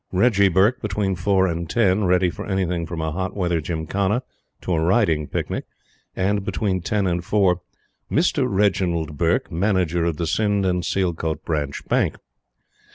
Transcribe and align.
"Reggie 0.11 0.47
Burke," 0.47 0.81
between 0.81 1.13
four 1.15 1.45
and 1.45 1.69
ten, 1.69 2.05
ready 2.05 2.31
for 2.31 2.43
anything 2.47 2.87
from 2.87 3.01
a 3.01 3.11
hot 3.11 3.35
weather 3.35 3.61
gymkhana 3.61 4.23
to 4.61 4.73
a 4.73 4.79
riding 4.81 5.27
picnic; 5.27 5.65
and, 6.15 6.43
between 6.43 6.81
ten 6.81 7.05
and 7.05 7.23
four, 7.23 7.61
"Mr. 8.11 8.47
Reginald 8.49 9.15
Burke, 9.15 9.51
Manager 9.51 10.03
of 10.05 10.17
the 10.17 10.25
Sind 10.25 10.65
and 10.65 10.81
Sialkote 10.83 11.45
Branch 11.45 11.87
Bank." 11.87 12.15